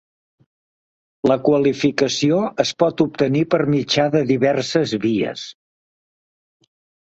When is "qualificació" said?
1.49-2.39